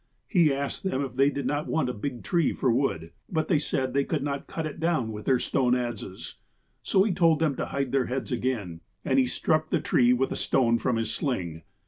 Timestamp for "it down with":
4.65-5.25